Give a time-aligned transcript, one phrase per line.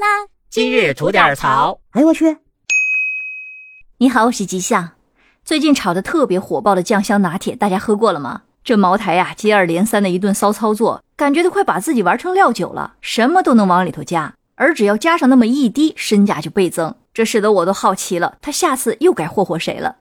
[0.00, 0.06] 啦！
[0.48, 1.78] 今日吐点槽。
[1.90, 2.38] 哎呦我去！
[3.98, 4.92] 你好，我是吉祥。
[5.44, 8.42] 最近炒的特别火爆的酱香拿铁，大家喝过了吗？
[8.64, 16.94] 这茅台呀，接二连三的一顿骚操作，感觉都快把自己玩成料酒了，什么都能往里头加，而只要加上那么一滴，身价就倍增。
[17.12, 19.96] 这使得我都好奇了，他下次又该霍霍谁了？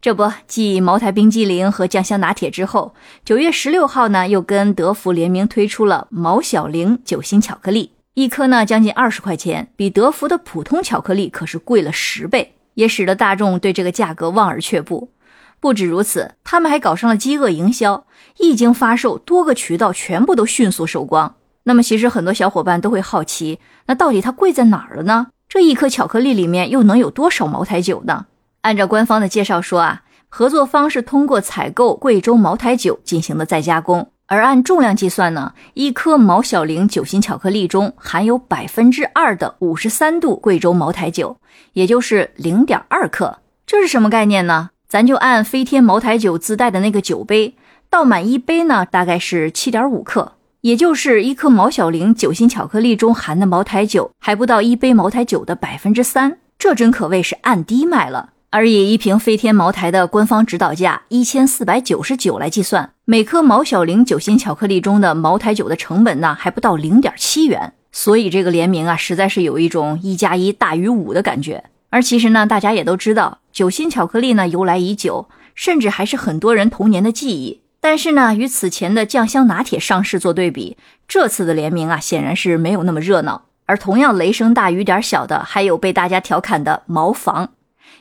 [0.00, 2.94] 这不，继茅台冰激凌和酱香拿铁之后，
[3.24, 7.92] 九月十六号呢，又跟德芙联名推出了毛小玲酒心巧克力。
[8.14, 15.10] 一颗呢，将近二十块钱，比德芙的普通巧克力可是贵了十倍，也使得大众对这个价格望而却步。
[15.58, 18.06] 不止如此，他们还搞上了饥饿营销，
[18.38, 21.34] 一经发售，多个渠道全部都迅速售光。
[21.64, 25.26] 那么，其实很多小伙伴都会好奇，那到底它贵在哪儿了呢？
[25.48, 28.26] 这一颗巧克力里面又能有多少茅台酒呢？
[28.60, 34.12] 按照官方的介绍说啊，合作方是通过采购贵州茅台酒进行的再加工。
[34.26, 41.36] 而按重量计算呢，一颗毛小玲酒心巧克力中含有百分之二的五十三度贵州茅台酒，
[41.74, 43.40] 也就是零点二克。
[43.66, 44.70] 这是什么概念呢？
[44.88, 47.54] 咱就按飞天茅台酒自带的那个酒杯，
[47.90, 58.33] 倒满一杯呢，大概是七点五克，也就是一颗毛小玲酒心巧克力中含的茅台酒还不到一杯茅台酒的百分之三，这真可谓是按低卖了。
[58.54, 67.72] 而以一瓶飞天茅台的官方指导价一千四百九十九来计算，每颗毛小玲酒心巧克力中的茅台酒的成本呢，还不到零点七元。
[67.90, 71.64] 所以这个联名啊，实在是有一种一加一大于五的感觉。
[71.90, 77.62] 而其实呢，大家也都知道，酒心巧克力呢由来已久，甚至还是很多人童年的记忆。
[77.80, 80.76] 但是呢，与此前的酱香拿铁上市做对比，
[81.08, 83.46] 这次的联名啊，显然是没有那么热闹。
[83.66, 87.48] 而同样雷声大雨点小的，还有被大家调侃的茅房。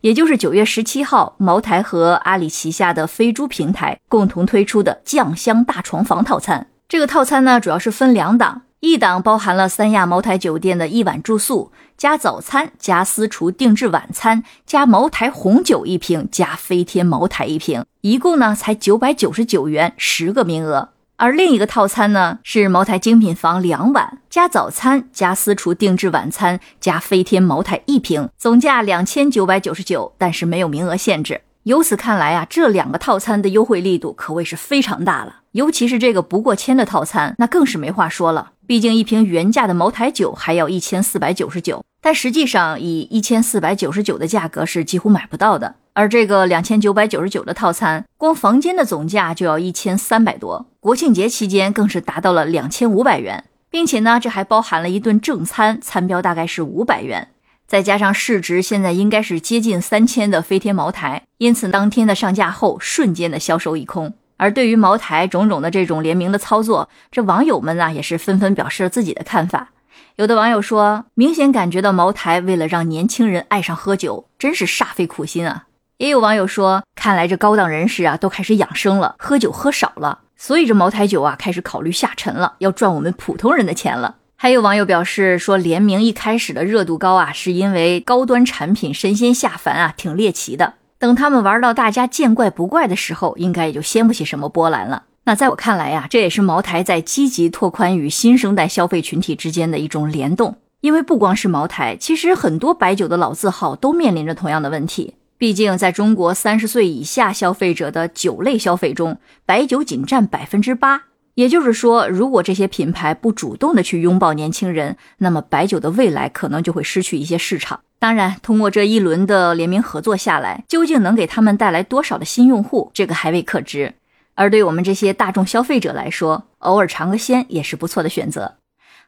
[0.00, 6.68] 也就是九月十七号，茅台和阿里旗下的飞猪平台共同推出的酱香大床房套餐。
[6.88, 20.88] 这个套餐呢，主要是分两档，一档包含了三亚茅台酒店的一晚住宿，加早餐，加私厨定制晚餐，加茅台红酒一瓶，加飞天茅台一瓶，一共呢才九百九十九元，十个名额。
[21.20, 31.42] 而另一个套餐呢，是茅台精品房两晚加早餐加私厨定制晚餐加飞天茅台一瓶，总价两千九百九十九，但是没有名额限制。
[31.64, 35.40] 由此看来啊，这两个套餐的优惠力度可谓是非常大了。
[35.52, 38.52] 尤其是这个不过千的套餐，那更是没话说了。
[38.66, 45.74] 毕竟一瓶原价的茅台酒还要一千四百九十九，但实际上以一千四百九十九的价格是几乎买不到的。
[45.92, 57.28] 而这个两千九百九十九的套餐，光房间的总价就要一千三百多，国庆节期间更是达到了两千五百元，并且呢，这还包含了一顿正餐，餐标大概是五百元，
[57.66, 64.14] 再加上市值现在应该是接近三千的飞天茅台，因此当天的上架后，瞬间的销售一空。
[64.36, 69.72] 而对于茅台种种的这种联名的操作，这网友们呢也是纷纷表示了自己的看法。
[70.16, 75.64] 有的网友说，明显感觉到茅台为了让年轻人爱上喝酒，真是煞费苦心啊。
[76.00, 84.16] 也有网友说，看来这高档人士啊都开始养生了，喝酒喝少了，所以这茅台酒啊开始考虑下沉了，要赚我们普通人的钱了。
[84.34, 90.72] 还有网友表示说，联名一开始的热度高啊，是因为高端产品神仙下凡啊，挺猎奇的。
[90.98, 95.02] 等他们玩到大家见怪不怪的时候，应该也就掀不起什么波澜了。
[95.24, 100.56] 那在我看来呀，这也是茅台在积极拓宽与新生代消费群体之间的一种联动。
[100.80, 105.12] 因为不光是茅台，其实很多白酒的老字号都面临着同样的问题。
[105.40, 111.04] 毕竟，在中国三十岁以下消费者的酒类消费中，白酒仅占百分之八。
[111.34, 117.80] 也就是说，如果这些品牌不主动的去拥抱年轻人，那么白酒的未来可能就会失去一些市场。
[117.98, 123.94] 当然，通过这一轮的联名合作下来，究竟能给他们带来多少的新用户，这个还未可知。
[124.34, 128.56] 而对我们这些大众消费者来说，偶尔尝个鲜也是不错的选择。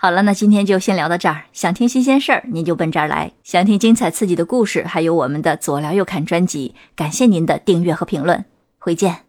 [0.00, 1.46] 好了，那今天就先聊到这儿。
[1.52, 6.76] 想听新鲜事儿，您就奔这儿来；想听精彩刺激的故事，还有我们的左聊右看专辑。
[6.94, 8.44] 感谢您的订阅和评论，
[8.78, 9.27] 回见。